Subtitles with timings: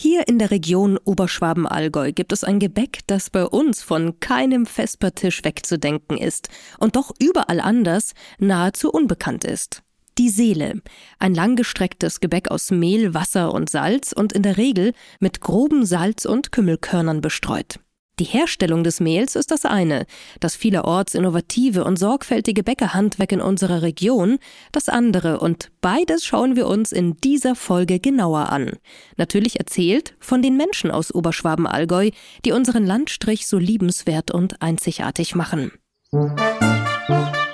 [0.00, 5.42] Hier in der Region Oberschwaben-Allgäu gibt es ein Gebäck, das bei uns von keinem Vespertisch
[5.42, 9.82] wegzudenken ist und doch überall anders nahezu unbekannt ist.
[10.16, 10.82] Die Seele,
[11.18, 16.26] ein langgestrecktes Gebäck aus Mehl, Wasser und Salz und in der Regel mit groben Salz-
[16.26, 17.80] und Kümmelkörnern bestreut.
[18.18, 20.04] Die Herstellung des Mehls ist das eine,
[20.40, 24.38] das vielerorts innovative und sorgfältige Bäckerhandwerk in unserer Region
[24.72, 28.72] das andere und beides schauen wir uns in dieser Folge genauer an.
[29.16, 32.10] Natürlich erzählt von den Menschen aus Oberschwaben-Allgäu,
[32.44, 35.70] die unseren Landstrich so liebenswert und einzigartig machen.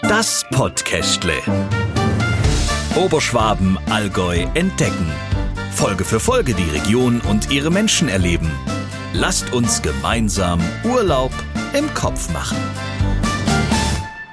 [0.03, 1.35] Das Podcastle.
[2.97, 5.13] Oberschwaben, Allgäu entdecken.
[5.73, 8.51] Folge für Folge die Region und ihre Menschen erleben.
[9.17, 11.31] Lasst uns gemeinsam Urlaub
[11.73, 12.59] im Kopf machen.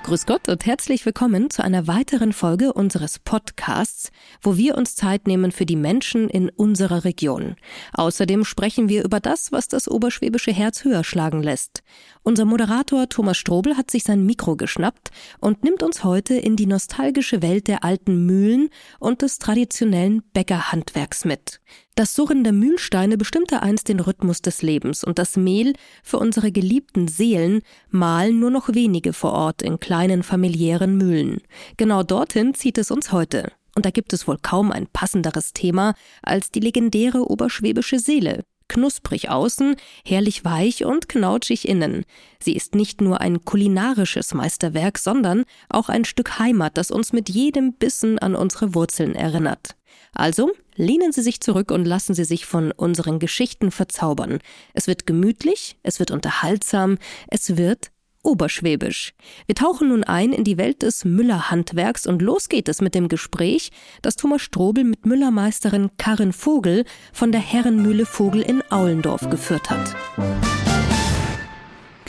[0.02, 4.10] Grüß Gott und herzlich willkommen zu einer weiteren Folge unseres Podcasts,
[4.42, 7.56] wo wir uns Zeit nehmen für die Menschen in unserer Region.
[7.94, 11.84] Außerdem sprechen wir über das, was das oberschwäbische Herz höher schlagen lässt.
[12.24, 16.66] Unser Moderator Thomas Strobel hat sich sein Mikro geschnappt und nimmt uns heute in die
[16.66, 21.62] nostalgische Welt der alten Mühlen und des traditionellen Bäckerhandwerks mit.
[21.96, 26.52] Das Surren der Mühlsteine bestimmte einst den Rhythmus des Lebens und das Mehl für unsere
[26.52, 31.42] geliebten Seelen mahlen nur noch wenige vor Ort in kleinen familiären Mühlen.
[31.76, 33.52] Genau dorthin zieht es uns heute.
[33.76, 39.30] Und da gibt es wohl kaum ein passenderes Thema als die legendäre oberschwäbische Seele, knusprig
[39.30, 42.06] außen, herrlich weich und knautschig innen.
[42.40, 47.30] Sie ist nicht nur ein kulinarisches Meisterwerk, sondern auch ein Stück Heimat, das uns mit
[47.30, 49.76] jedem Bissen an unsere Wurzeln erinnert.
[50.14, 54.40] Also lehnen Sie sich zurück und lassen Sie sich von unseren Geschichten verzaubern.
[54.74, 57.92] Es wird gemütlich, es wird unterhaltsam, es wird
[58.24, 59.14] oberschwäbisch.
[59.46, 63.08] Wir tauchen nun ein in die Welt des Müllerhandwerks und los geht es mit dem
[63.08, 69.70] Gespräch, das Thomas Strobel mit Müllermeisterin Karin Vogel von der Herrenmühle Vogel in Aulendorf geführt
[69.70, 69.96] hat.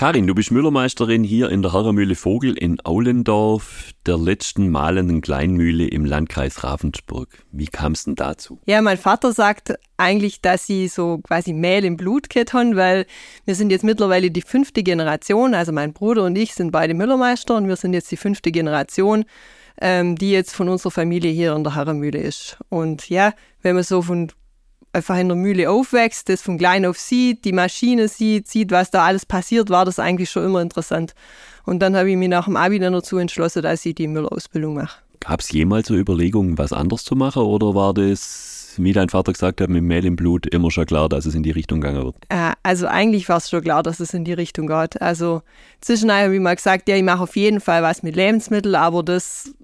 [0.03, 5.86] Karin, du bist Müllermeisterin hier in der Herrenmühle Vogel in Aulendorf, der letzten malenden Kleinmühle
[5.86, 7.29] im Landkreis Ravensburg.
[7.52, 8.58] Wie kam es denn dazu?
[8.67, 13.07] Ja, mein Vater sagt eigentlich, dass sie so quasi Mehl im Blut haben, weil
[13.45, 17.55] wir sind jetzt mittlerweile die fünfte Generation, also mein Bruder und ich sind beide Müllermeister
[17.57, 19.24] und wir sind jetzt die fünfte Generation,
[19.80, 22.58] ähm, die jetzt von unserer Familie hier in der Herrenmühle ist.
[22.70, 24.33] Und ja, wenn man so von
[24.92, 28.91] einfach in der Mühle aufwächst, das von klein auf sieht, die Maschine sieht, sieht, was
[28.91, 31.14] da alles passiert, war das eigentlich schon immer interessant.
[31.64, 34.75] Und dann habe ich mich nach dem Abi dann dazu entschlossen, dass ich die Müllerausbildung
[34.75, 34.98] mache.
[35.20, 39.33] Gab es jemals so Überlegungen, was anders zu machen oder war das, wie dein Vater
[39.33, 42.05] gesagt hat, mit Mehl im Blut immer schon klar, dass es in die Richtung gegangen
[42.05, 42.17] wird?
[42.29, 45.01] Äh, also eigentlich war es schon klar, dass es in die Richtung geht.
[45.01, 45.42] Also
[45.81, 49.05] zwischendurch habe ich mal gesagt, ja, ich mache auf jeden Fall was mit Lebensmitteln, aber
[49.05, 49.55] das,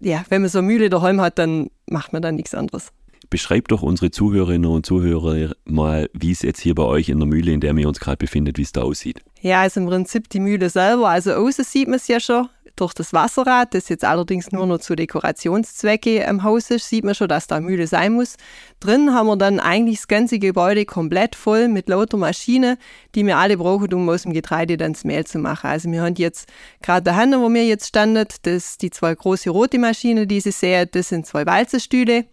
[0.00, 2.92] ja, wenn man so eine Mühle daheim hat, dann macht man dann nichts anderes.
[3.30, 7.26] Beschreibt doch unsere Zuhörerinnen und Zuhörer mal, wie es jetzt hier bei euch in der
[7.26, 9.22] Mühle, in der wir uns gerade befinden, wie es da aussieht.
[9.40, 12.92] Ja, also im Prinzip die Mühle selber, also außen sieht man es ja schon durch
[12.92, 17.28] das Wasserrad, das jetzt allerdings nur noch zu Dekorationszwecke im Haus ist, sieht man schon,
[17.28, 18.36] dass da Mühle sein muss.
[18.80, 22.76] Drin haben wir dann eigentlich das ganze Gebäude komplett voll mit lauter Maschinen,
[23.14, 25.68] die wir alle brauchen, um aus dem Getreide dann das Mehl zu machen.
[25.68, 26.48] Also wir haben jetzt
[26.82, 30.88] gerade daheim, wo wir jetzt standen, das die zwei große rote Maschinen, die Sie sehen,
[30.92, 32.26] das sind zwei Walzerstühle.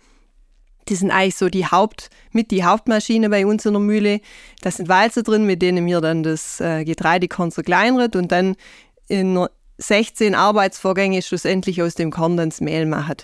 [0.89, 4.21] Die sind eigentlich so die Haupt, mit die Hauptmaschine bei uns in der Mühle.
[4.61, 8.55] Da sind Walze drin, mit denen wir dann das äh, Getreidekorn zerkleinern und dann
[9.07, 13.17] in 16 Arbeitsvorgänge schlussendlich aus dem Korn dann das Mehl machen.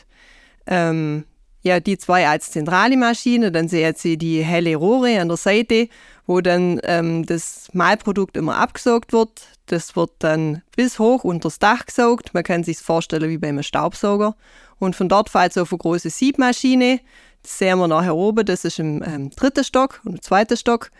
[0.67, 1.25] Ähm,
[1.61, 5.89] ja, die zwei als zentrale Maschine, dann sehen Sie die helle Rohre an der Seite,
[6.25, 9.41] wo dann ähm, das Mahlprodukt immer abgesaugt wird.
[9.65, 12.33] Das wird dann bis hoch unter das Dach gesaugt.
[12.33, 14.35] Man kann sich vorstellen wie beim Staubsauger.
[14.79, 16.99] Und von dort fällt es auf eine große Siebmaschine.
[17.43, 20.91] Das sehen wir nachher oben, das ist im ähm, dritten Stock und im zweiten Stock.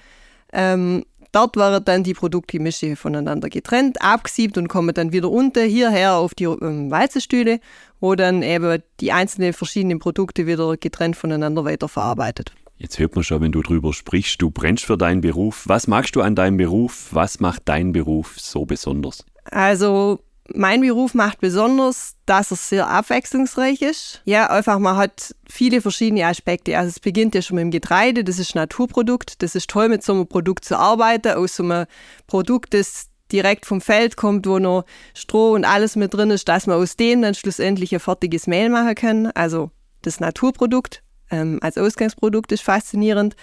[0.54, 6.16] Ähm, dort werden dann die Produktgemische voneinander getrennt, abgesiebt und kommen dann wieder unten hierher
[6.16, 7.60] auf die ähm, Walzenstühle,
[8.00, 12.54] wo dann eben die einzelnen verschiedenen Produkte wieder getrennt voneinander weiterverarbeitet.
[12.78, 15.64] Jetzt hört man schon, wenn du drüber sprichst, du brennst für deinen Beruf.
[15.66, 17.10] Was magst du an deinem Beruf?
[17.12, 19.26] Was macht dein Beruf so besonders?
[19.52, 20.22] Also
[20.54, 24.22] mein Beruf macht besonders, dass er sehr abwechslungsreich ist.
[24.26, 26.78] Ja, einfach man hat viele verschiedene Aspekte.
[26.78, 29.42] Also es beginnt ja schon mit dem Getreide, das ist Naturprodukt.
[29.42, 31.86] Das ist toll, mit so einem Produkt zu arbeiten, aus so einem
[32.28, 36.68] Produkt, das direkt vom Feld kommt, wo noch Stroh und alles mit drin ist, dass
[36.68, 39.28] man aus dem dann schlussendlich ein fertiges Mehl machen kann.
[39.28, 43.36] Also das Naturprodukt ähm, als Ausgangsprodukt ist faszinierend.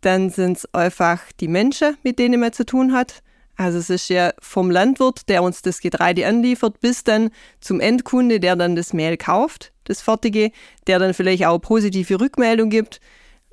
[0.00, 3.22] Dann sind es einfach die Menschen, mit denen man zu tun hat.
[3.56, 7.30] Also es ist ja vom Landwirt, der uns das Getreide anliefert, bis dann
[7.60, 10.50] zum Endkunde, der dann das Mehl kauft, das Fertige,
[10.86, 13.00] der dann vielleicht auch positive Rückmeldung gibt.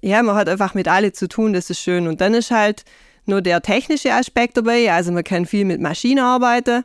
[0.02, 2.08] ja, man hat einfach mit alle zu tun, das ist schön.
[2.08, 2.84] Und dann ist halt
[3.26, 6.84] nur der technische Aspekt dabei, also man kann viel mit Maschinen arbeiten,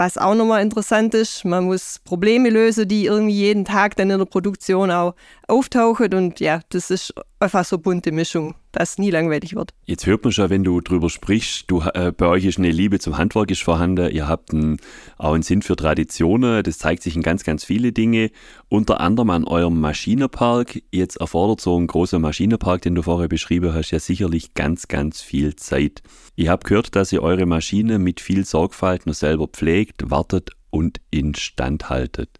[0.00, 4.18] was auch nochmal interessant ist, man muss Probleme lösen, die irgendwie jeden Tag dann in
[4.18, 5.14] der Produktion auch
[5.46, 6.14] auftauchen.
[6.14, 9.72] Und ja, das ist einfach so bunte Mischung, dass nie langweilig wird.
[9.84, 12.98] Jetzt hört man schon, wenn du drüber sprichst, du, äh, bei euch ist eine Liebe
[12.98, 14.10] zum Handwerk ist vorhanden.
[14.10, 14.78] Ihr habt einen,
[15.18, 16.62] auch einen Sinn für Traditionen.
[16.62, 18.30] Das zeigt sich in ganz, ganz viele Dinge.
[18.68, 20.82] Unter anderem an eurem Maschinenpark.
[20.90, 25.20] Jetzt erfordert so ein großer Maschinenpark, den du vorher beschrieben hast, ja sicherlich ganz, ganz
[25.20, 26.02] viel Zeit.
[26.36, 31.00] Ich habe gehört, dass ihr eure Maschine mit viel Sorgfalt nur selber pflegt, wartet und
[31.10, 32.30] instand haltet.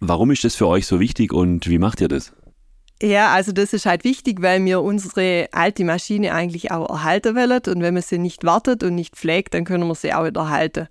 [0.00, 2.34] Warum ist das für euch so wichtig und wie macht ihr das?
[3.04, 7.60] Ja, also das ist halt wichtig, weil wir unsere alte Maschine eigentlich auch erhalten wollen.
[7.66, 10.40] Und wenn man sie nicht wartet und nicht pflegt, dann können wir sie auch wieder
[10.40, 10.88] erhalten.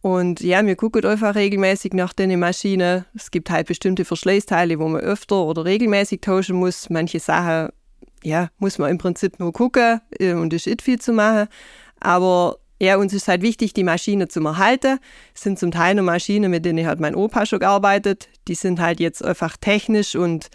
[0.00, 3.04] Und ja, wir gucken einfach regelmäßig nach den Maschinen.
[3.16, 6.88] Es gibt halt bestimmte Verschleißteile, wo man öfter oder regelmäßig tauschen muss.
[6.88, 7.70] Manche Sachen
[8.22, 11.48] ja, muss man im Prinzip nur gucken äh, und ist nicht viel zu machen.
[11.98, 15.00] Aber ja, uns ist halt wichtig, die Maschine zu erhalten.
[15.34, 18.28] Es sind zum Teil noch Maschinen, mit denen hat mein Opa schon gearbeitet.
[18.46, 20.48] Die sind halt jetzt einfach technisch und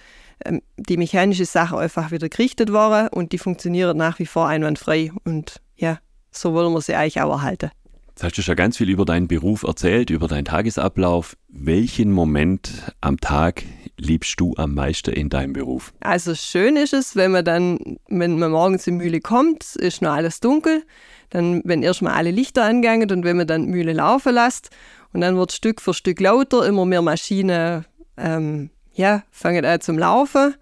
[0.77, 5.11] die mechanische Sache einfach wieder gerichtet worden und die funktionieren nach wie vor einwandfrei.
[5.23, 5.99] Und ja,
[6.31, 7.71] so wollen wir sie eigentlich auch erhalten.
[8.09, 11.35] Jetzt hast du schon ganz viel über deinen Beruf erzählt, über deinen Tagesablauf.
[11.49, 13.63] Welchen Moment am Tag
[13.97, 15.93] liebst du am meisten in deinem Beruf?
[15.99, 20.01] Also schön ist es, wenn man dann, wenn man morgens in die Mühle kommt, ist
[20.01, 20.83] noch alles dunkel.
[21.29, 24.69] Dann, wenn erstmal alle Lichter angegangen und wenn man dann die Mühle laufen lässt
[25.11, 27.83] und dann wird Stück für Stück lauter, immer mehr Maschinen
[28.15, 30.55] ähm, ja, fangen an zum Laufen.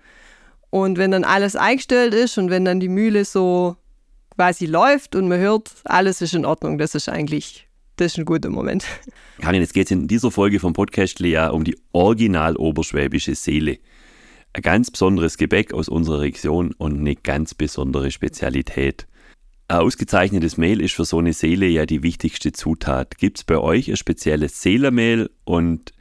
[0.69, 3.77] Und wenn dann alles eingestellt ist und wenn dann die Mühle so
[4.35, 6.77] quasi läuft und man hört, alles ist in Ordnung.
[6.77, 8.85] Das ist eigentlich das ist ein guter Moment.
[9.41, 13.77] Karin, jetzt geht es in dieser Folge vom Podcast Lea um die original oberschwäbische Seele.
[14.53, 19.07] Ein ganz besonderes Gebäck aus unserer Region und eine ganz besondere Spezialität.
[19.73, 23.17] Ein ausgezeichnetes Mehl ist für so eine Seele ja die wichtigste Zutat.
[23.17, 25.93] Gibt es bei euch ein spezielles Seelermehl und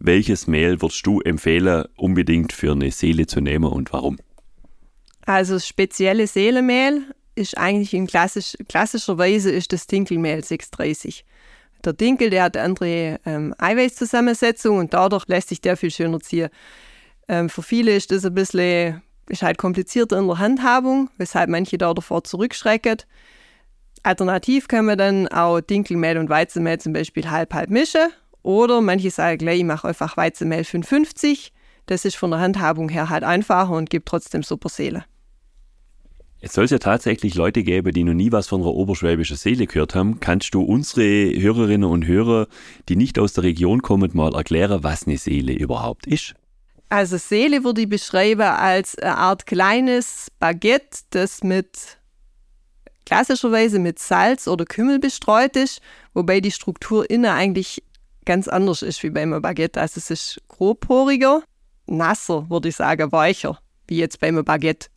[0.00, 4.18] welches Mehl würdest du empfehlen, unbedingt für eine Seele zu nehmen und warum?
[5.26, 7.04] Also das spezielle Seelenmehl
[7.36, 11.24] ist eigentlich in klassisch, klassischerweise ist das Dinkelmehl 630.
[11.84, 16.18] Der Dinkel, der hat eine andere ähm, Eiweißzusammensetzung und dadurch lässt sich der viel schöner
[16.18, 16.48] ziehen.
[17.28, 19.00] Ähm, für viele ist das ein bisschen
[19.30, 22.98] ist halt komplizierter in der Handhabung, weshalb manche da davor zurückschrecken.
[24.02, 28.08] Alternativ kann man dann auch Dinkelmehl und Weizenmehl zum Beispiel halb-halb mischen.
[28.42, 31.52] Oder manche sagen gleich, ich mache einfach Weizenmehl 55.
[31.86, 35.04] Das ist von der Handhabung her halt einfacher und gibt trotzdem super Seele.
[36.42, 39.66] Es soll es ja tatsächlich Leute geben, die noch nie was von einer oberschwäbischen Seele
[39.66, 40.20] gehört haben.
[40.20, 42.46] Kannst du unsere Hörerinnen und Hörer,
[42.88, 46.34] die nicht aus der Region kommen, mal erklären, was eine Seele überhaupt ist?
[46.90, 51.98] Also Seele würde ich beschreiben als eine Art kleines Baguette, das mit
[53.06, 55.80] klassischerweise mit Salz oder Kümmel bestreut ist,
[56.14, 57.84] wobei die Struktur innen eigentlich
[58.24, 59.80] ganz anders ist wie beim Baguette.
[59.80, 61.42] Also es ist grobporiger,
[61.86, 64.88] nasser, würde ich sagen, weicher, wie jetzt beim Baguette.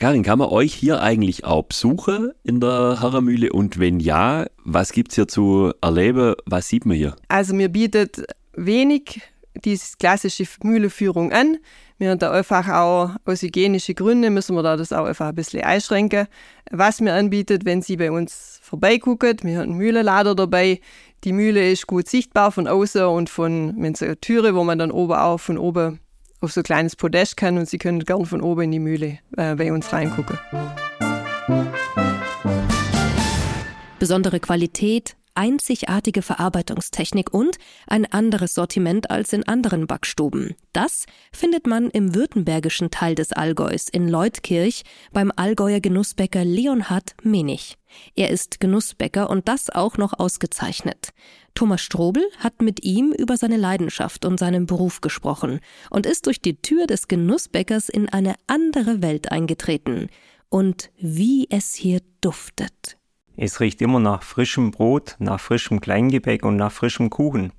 [0.00, 3.52] Karin, kann man euch hier eigentlich auch besuchen in der Herrenmühle?
[3.52, 6.34] Und wenn ja, was gibt es hier zu erleben?
[6.44, 7.16] Was sieht man hier?
[7.28, 8.22] Also mir bietet
[8.54, 9.22] wenig
[9.54, 11.58] diese klassische Mühleführung an.
[11.98, 15.34] Wir haben da einfach auch aus hygienischen Gründen müssen wir da das auch einfach ein
[15.34, 16.28] bisschen einschränken.
[16.70, 20.80] Was mir anbietet, wenn Sie bei uns vorbeigucken, wir haben einen Mühlenlader dabei.
[21.24, 24.78] Die Mühle ist gut sichtbar von außen und von wenn so eine Türe, wo man
[24.78, 26.00] dann oben auch von oben
[26.40, 29.18] auf so ein kleines Podest kann und Sie können gerne von oben in die Mühle
[29.36, 30.38] äh, bei uns reingucken.
[33.98, 37.56] Besondere Qualität, einzigartige Verarbeitungstechnik und
[37.86, 40.54] ein anderes Sortiment als in anderen Backstuben.
[40.74, 44.82] Das findet man im württembergischen Teil des Allgäus in Leutkirch
[45.14, 47.78] beim Allgäuer Genussbäcker Leonhard Menig.
[48.16, 51.08] Er ist Genussbäcker und das auch noch ausgezeichnet.
[51.54, 56.42] Thomas Strobel hat mit ihm über seine Leidenschaft und seinen Beruf gesprochen und ist durch
[56.42, 60.10] die Tür des Genussbäckers in eine andere Welt eingetreten.
[60.50, 62.99] Und wie es hier duftet.
[63.42, 67.54] Es riecht immer nach frischem Brot, nach frischem Kleingebäck und nach frischem Kuchen.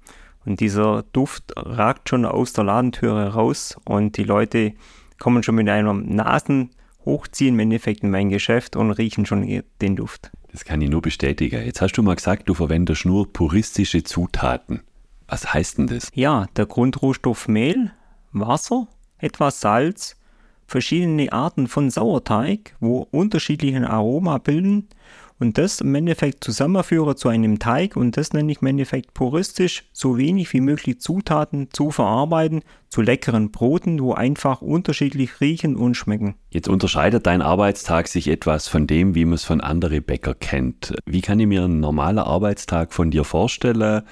[0.46, 4.74] Und dieser Duft ragt schon aus der Ladentüre raus und die Leute
[5.18, 6.70] kommen schon mit einem Nasen
[7.04, 10.30] hochziehen im Endeffekt in mein Geschäft und riechen schon den Duft.
[10.52, 11.66] Das kann ich nur bestätigen.
[11.66, 14.82] Jetzt hast du mal gesagt, du verwendest nur puristische Zutaten.
[15.28, 16.12] Was heißt denn das?
[16.14, 17.92] Ja, der Grundrohstoff Mehl,
[18.32, 20.16] Wasser, etwas Salz,
[20.68, 24.88] verschiedene Arten von Sauerteig, wo unterschiedliche Aroma bilden
[25.42, 29.84] und das im Endeffekt zusammenführe zu einem Teig und das nenne ich im Endeffekt puristisch,
[29.92, 35.96] so wenig wie möglich Zutaten zu verarbeiten zu leckeren Broten, wo einfach unterschiedlich riechen und
[35.96, 36.36] schmecken.
[36.50, 40.94] Jetzt unterscheidet dein Arbeitstag sich etwas von dem, wie man es von anderen Bäcker kennt.
[41.06, 44.04] Wie kann ich mir einen normalen Arbeitstag von dir vorstellen?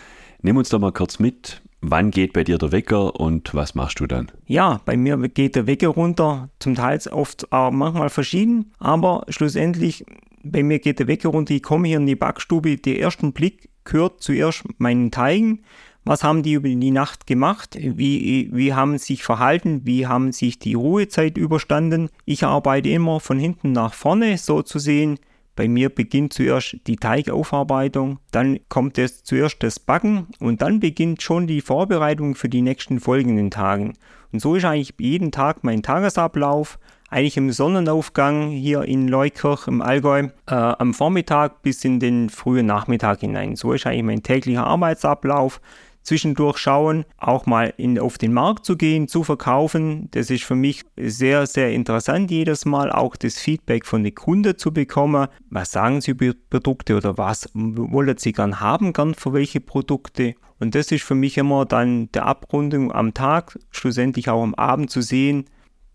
[0.42, 1.62] Nimm uns doch mal kurz mit.
[1.82, 4.32] Wann geht bei dir der Wecker und was machst du dann?
[4.46, 10.06] Ja, bei mir geht der Wecker runter, zum Teil oft auch manchmal verschieden, aber schlussendlich
[10.44, 13.70] bei mir geht der Wecker runter, ich komme hier in die Backstube, der ersten Blick
[13.84, 15.62] gehört zuerst meinen Teigen.
[16.06, 17.78] Was haben die über die Nacht gemacht?
[17.80, 19.82] Wie, wie haben sie sich verhalten?
[19.84, 22.10] Wie haben sich die Ruhezeit überstanden?
[22.26, 25.20] Ich arbeite immer von hinten nach vorne, so zu sehen.
[25.56, 31.22] Bei mir beginnt zuerst die Teigaufarbeitung, dann kommt es zuerst das Backen und dann beginnt
[31.22, 33.96] schon die Vorbereitung für die nächsten folgenden Tagen.
[34.32, 39.82] Und so ist eigentlich jeden Tag mein Tagesablauf eigentlich im Sonnenaufgang hier in Leukirch im
[39.82, 43.56] Allgäu äh, am Vormittag bis in den frühen Nachmittag hinein.
[43.56, 45.60] So ist eigentlich mein täglicher Arbeitsablauf.
[46.04, 50.08] Zwischendurch schauen, auch mal in, auf den Markt zu gehen, zu verkaufen.
[50.12, 54.58] Das ist für mich sehr, sehr interessant jedes Mal, auch das Feedback von den Kunden
[54.58, 55.28] zu bekommen.
[55.50, 60.36] Was sagen sie über Produkte oder was wollen sie gern haben, gern für welche Produkte?
[60.60, 64.90] Und das ist für mich immer dann der Abrundung am Tag, schlussendlich auch am Abend
[64.90, 65.46] zu sehen,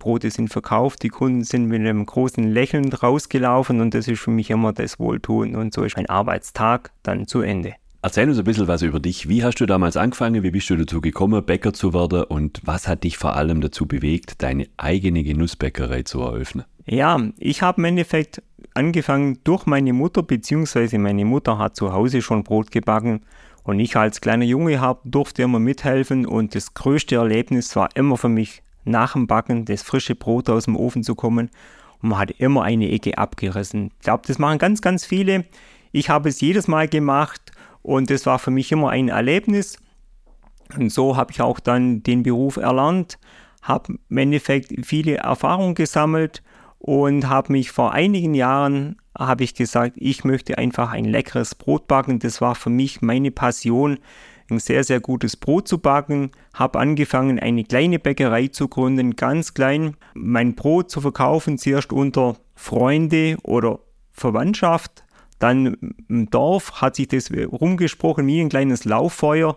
[0.04, 4.30] Brote sind verkauft, die Kunden sind mit einem großen Lächeln rausgelaufen und das ist für
[4.30, 7.73] mich immer das Wohltun und so ist mein Arbeitstag dann zu Ende.
[8.02, 9.30] Erzähl uns ein bisschen was über dich.
[9.30, 10.42] Wie hast du damals angefangen?
[10.42, 12.25] Wie bist du dazu gekommen, Bäcker zu werden?
[12.25, 16.66] Und was hat dich vor allem dazu bewegt, deine eigene Genussbäckerei zu eröffnen?
[16.84, 18.42] Ja, ich habe im Endeffekt
[18.75, 23.23] angefangen durch meine Mutter, beziehungsweise meine Mutter hat zu Hause schon Brot gebacken
[23.62, 28.18] und ich als kleiner Junge hab, durfte immer mithelfen und das größte Erlebnis war immer
[28.18, 31.50] für mich nach dem Backen das frische Brot aus dem Ofen zu kommen
[32.03, 33.91] und man hat immer eine Ecke abgerissen.
[33.99, 35.45] Ich glaube, das machen ganz, ganz viele.
[35.93, 39.79] Ich habe es jedes Mal gemacht und das war für mich immer ein Erlebnis.
[40.76, 43.19] Und so habe ich auch dann den Beruf erlernt,
[43.62, 46.43] habe im Endeffekt viele Erfahrungen gesammelt
[46.79, 51.87] und habe mich vor einigen Jahren habe ich gesagt, ich möchte einfach ein leckeres Brot
[51.87, 52.19] backen.
[52.19, 53.99] Das war für mich meine Passion
[54.51, 59.55] ein sehr, sehr gutes Brot zu backen, habe angefangen, eine kleine Bäckerei zu gründen, ganz
[59.55, 63.81] klein, mein Brot zu verkaufen, zuerst unter Freunde oder
[64.13, 65.05] Verwandtschaft.
[65.39, 65.77] Dann
[66.09, 69.57] im Dorf hat sich das rumgesprochen wie ein kleines Lauffeuer.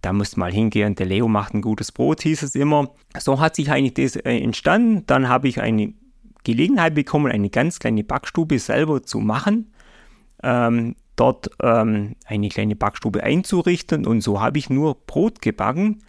[0.00, 2.94] Da musst mal hingehen, der Leo macht ein gutes Brot, hieß es immer.
[3.18, 5.04] So hat sich eigentlich das äh, entstanden.
[5.06, 5.92] Dann habe ich eine
[6.44, 9.72] Gelegenheit bekommen, eine ganz kleine Backstube selber zu machen.
[10.42, 14.06] Ähm, dort ähm, eine kleine Backstube einzurichten.
[14.06, 16.02] Und so habe ich nur Brot gebacken.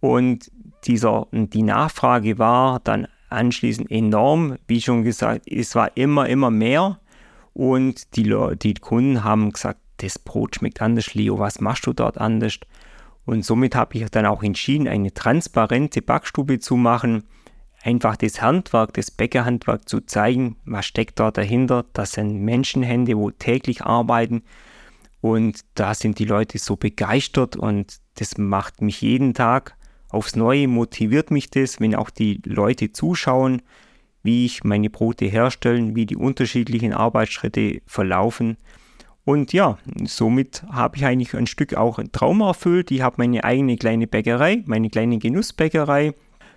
[0.00, 0.50] Und
[0.84, 7.00] dieser, die Nachfrage war dann anschließend enorm, wie schon gesagt, es war immer, immer mehr.
[7.52, 12.18] Und die, die Kunden haben gesagt, das Brot schmeckt anders, Leo, was machst du dort
[12.18, 12.58] anders?
[13.24, 17.24] Und somit habe ich dann auch entschieden, eine transparente Backstube zu machen,
[17.86, 21.84] einfach das Handwerk, das Bäckerhandwerk zu zeigen, was steckt da dahinter.
[21.92, 24.42] Das sind Menschenhände, wo täglich arbeiten.
[25.20, 29.76] Und da sind die Leute so begeistert und das macht mich jeden Tag
[30.08, 33.62] aufs Neue, motiviert mich das, wenn auch die Leute zuschauen,
[34.22, 38.56] wie ich meine Brote herstellen, wie die unterschiedlichen Arbeitsschritte verlaufen.
[39.24, 42.90] Und ja, somit habe ich eigentlich ein Stück auch einen Traum erfüllt.
[42.90, 46.14] Ich habe meine eigene kleine Bäckerei, meine kleine Genussbäckerei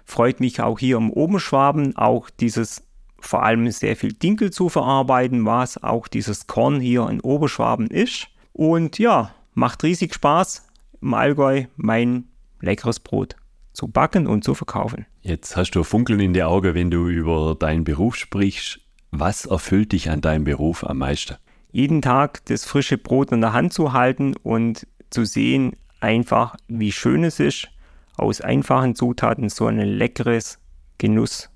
[0.10, 2.84] freut mich auch hier im Oberschwaben auch dieses
[3.22, 8.28] vor allem sehr viel Dinkel zu verarbeiten, was auch dieses Korn hier in Oberschwaben ist.
[8.54, 10.66] Und ja, macht riesig Spaß
[11.02, 12.26] im Allgäu mein
[12.62, 13.36] leckeres Brot
[13.74, 15.06] zu backen und zu verkaufen.
[15.22, 18.80] Jetzt hast du Funkeln in die Augen, wenn du über deinen Beruf sprichst.
[19.12, 21.36] Was erfüllt dich an deinem Beruf am meisten?
[21.72, 26.92] Jeden Tag das frische Brot in der Hand zu halten und zu sehen, einfach wie
[26.92, 27.70] schön es ist,
[28.20, 30.60] aus einfachen Zutaten so ein leckeres
[30.98, 31.50] Genuss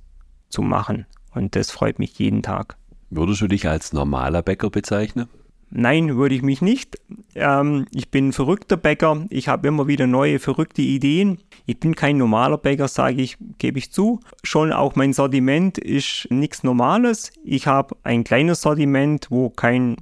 [0.50, 1.06] zu machen.
[1.34, 2.78] Und das freut mich jeden Tag.
[3.10, 5.28] Würdest du dich als normaler Bäcker bezeichnen?
[5.76, 7.00] Nein, würde ich mich nicht.
[7.34, 9.26] Ähm, ich bin ein verrückter Bäcker.
[9.32, 11.40] Ich habe immer wieder neue verrückte Ideen.
[11.66, 14.20] Ich bin kein normaler Bäcker, sage ich, gebe ich zu.
[14.44, 17.32] Schon auch mein Sortiment ist nichts Normales.
[17.44, 19.98] Ich habe ein kleines Sortiment, wo kein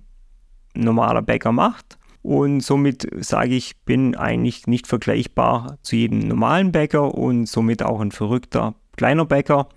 [0.74, 1.98] normaler Bäcker macht.
[2.22, 8.00] Und somit sage ich, bin eigentlich nicht vergleichbar zu jedem normalen Bäcker und somit auch
[8.00, 9.68] ein verrückter kleiner Bäcker.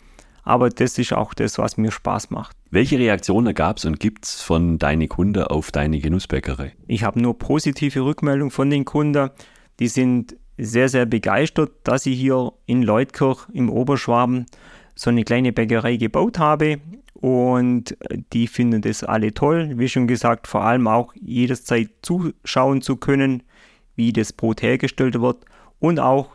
[0.42, 2.54] Aber das ist auch das, was mir Spaß macht.
[2.70, 6.74] Welche Reaktionen gab es und gibt es von deinen Kunden auf deine Genussbäckerei?
[6.86, 9.30] Ich habe nur positive Rückmeldungen von den Kunden.
[9.80, 14.44] Die sind sehr, sehr begeistert, dass ich hier in Leutkirch im Oberschwaben
[14.94, 16.78] so eine kleine Bäckerei gebaut habe
[17.24, 17.96] und
[18.34, 19.78] die finden das alle toll.
[19.78, 23.44] Wie schon gesagt, vor allem auch jederzeit zuschauen zu können,
[23.96, 25.46] wie das Brot hergestellt wird
[25.78, 26.32] und auch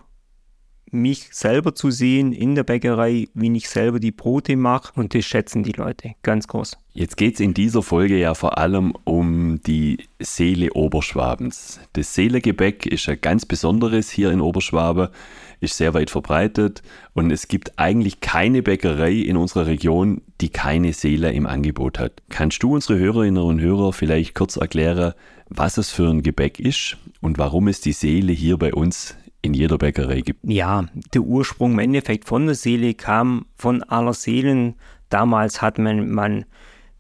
[0.89, 5.25] mich selber zu sehen in der Bäckerei, wie ich selber die Brote mache und das
[5.25, 6.75] schätzen die Leute ganz groß.
[6.93, 11.79] Jetzt geht es in dieser Folge ja vor allem um die Seele Oberschwabens.
[11.93, 15.09] Das Seelegebäck ist ein ganz besonderes hier in Oberschwaben,
[15.59, 16.81] ist sehr weit verbreitet
[17.13, 22.21] und es gibt eigentlich keine Bäckerei in unserer Region, die keine Seele im Angebot hat.
[22.29, 25.13] Kannst du unsere Hörerinnen und Hörer vielleicht kurz erklären,
[25.49, 29.53] was es für ein Gebäck ist und warum es die Seele hier bei uns in
[29.53, 30.39] jeder Bäckerei gibt.
[30.43, 34.75] Ja, der Ursprung im Endeffekt von der Seele kam von aller Seelen.
[35.09, 36.45] Damals hat man, man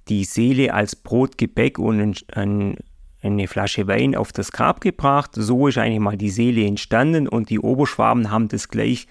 [0.07, 2.75] die Seele als Brotgebäck und ein, ein,
[3.21, 5.31] eine Flasche Wein auf das Grab gebracht.
[5.33, 9.07] So ist eigentlich mal die Seele entstanden und die Oberschwaben haben das gleich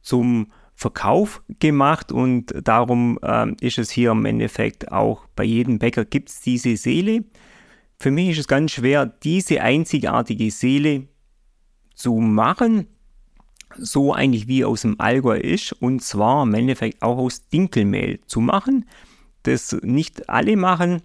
[0.00, 6.06] zum Verkauf gemacht und darum äh, ist es hier im Endeffekt auch bei jedem Bäcker
[6.06, 7.24] gibt es diese Seele.
[7.98, 11.08] Für mich ist es ganz schwer, diese einzigartige Seele
[11.94, 12.86] zu machen,
[13.76, 18.40] so eigentlich wie aus dem Allgäu ist, und zwar im Endeffekt auch aus Dinkelmehl zu
[18.40, 18.86] machen.
[19.42, 21.02] Das nicht alle machen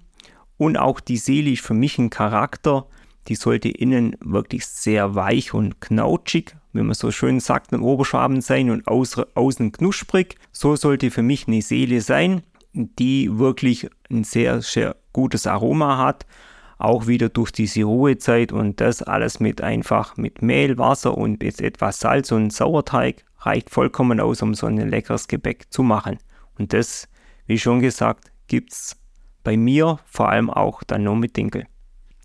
[0.58, 2.88] und auch die Seele ist für mich ein Charakter,
[3.28, 8.42] die sollte innen wirklich sehr weich und knautschig, wie man so schön sagt, im Oberschwaben
[8.42, 10.36] sein und außen knusprig.
[10.52, 12.44] So sollte für mich eine Seele sein,
[12.74, 16.26] die wirklich ein sehr, sehr gutes Aroma hat
[16.78, 21.62] auch wieder durch diese Ruhezeit und das alles mit einfach mit Mehl, Wasser und jetzt
[21.62, 26.18] etwas Salz und Sauerteig reicht vollkommen aus, um so ein leckeres Gebäck zu machen.
[26.58, 27.08] Und das,
[27.46, 28.98] wie schon gesagt, gibt es
[29.46, 31.66] bei mir vor allem auch dann nur mit Dinkel.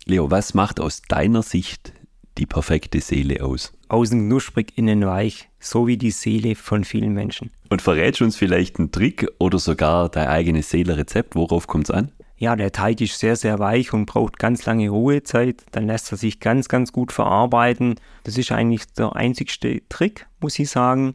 [0.05, 1.93] Leo, was macht aus deiner Sicht
[2.37, 3.71] die perfekte Seele aus?
[3.87, 7.51] Außen knusprig, innen weich, so wie die Seele von vielen Menschen.
[7.69, 11.35] Und verrätst du uns vielleicht einen Trick oder sogar dein eigenes Seelenrezept?
[11.35, 12.11] Worauf kommt es an?
[12.41, 15.63] ja, der Teig ist sehr, sehr weich und braucht ganz lange Ruhezeit.
[15.73, 17.99] Dann lässt er sich ganz, ganz gut verarbeiten.
[18.23, 21.13] Das ist eigentlich der einzigste Trick, muss ich sagen.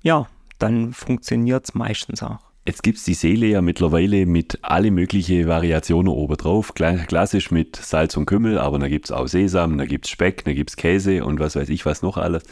[0.00, 0.26] Ja,
[0.58, 2.38] dann funktioniert es meistens auch.
[2.66, 6.72] Jetzt gibt es die Seele ja mittlerweile mit alle möglichen Variationen obendrauf.
[6.72, 10.44] Klassisch mit Salz und Kümmel, aber da gibt es auch Sesam, da gibt es Speck,
[10.46, 12.42] da gibt es Käse und was weiß ich was noch alles.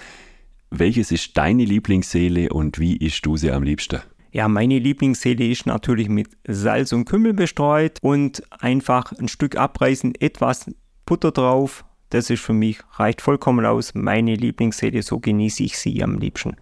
[0.69, 4.01] Welches ist deine Lieblingsseele und wie isst du sie am liebsten?
[4.33, 10.15] Ja, meine Lieblingsseele ist natürlich mit Salz und Kümmel bestreut und einfach ein Stück abreißen,
[10.21, 10.71] etwas
[11.07, 11.87] Butter drauf.
[12.11, 13.95] Das ist für mich, reicht vollkommen aus.
[13.95, 16.57] Meine Lieblingsseele, so genieße ich sie am liebsten.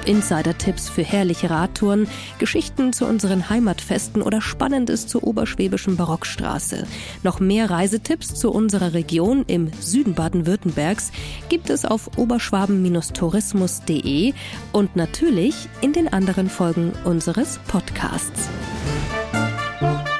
[0.00, 2.08] Ob Insider-Tipps für herrliche Radtouren,
[2.38, 6.86] Geschichten zu unseren Heimatfesten oder Spannendes zur oberschwäbischen Barockstraße.
[7.22, 11.12] Noch mehr Reisetipps zu unserer Region im Süden Baden-Württembergs
[11.48, 14.32] gibt es auf oberschwaben-tourismus.de
[14.72, 18.48] und natürlich in den anderen Folgen unseres Podcasts.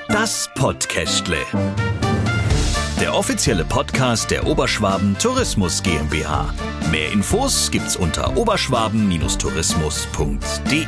[0.08, 1.38] Das Podcastle
[3.00, 6.52] der offizielle Podcast der Oberschwaben Tourismus GmbH.
[6.90, 10.86] Mehr Infos gibt's unter oberschwaben-tourismus.de.